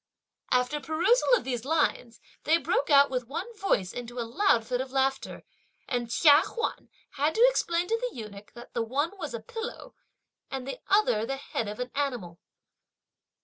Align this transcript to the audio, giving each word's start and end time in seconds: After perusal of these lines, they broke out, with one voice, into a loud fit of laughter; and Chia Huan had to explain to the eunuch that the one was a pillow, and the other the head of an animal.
After 0.51 0.79
perusal 0.79 1.27
of 1.37 1.43
these 1.43 1.63
lines, 1.63 2.19
they 2.43 2.57
broke 2.57 2.89
out, 2.89 3.11
with 3.11 3.27
one 3.27 3.55
voice, 3.55 3.93
into 3.93 4.17
a 4.19 4.25
loud 4.25 4.65
fit 4.65 4.81
of 4.81 4.91
laughter; 4.91 5.43
and 5.87 6.09
Chia 6.09 6.41
Huan 6.43 6.89
had 7.17 7.35
to 7.35 7.47
explain 7.51 7.85
to 7.85 7.97
the 8.09 8.15
eunuch 8.17 8.53
that 8.53 8.73
the 8.73 8.81
one 8.81 9.15
was 9.19 9.35
a 9.35 9.39
pillow, 9.39 9.93
and 10.49 10.67
the 10.67 10.79
other 10.87 11.23
the 11.27 11.35
head 11.37 11.67
of 11.67 11.79
an 11.79 11.91
animal. 11.93 12.39